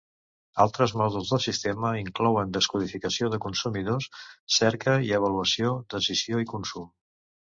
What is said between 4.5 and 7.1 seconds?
cerca i avaluació, decisió i consum.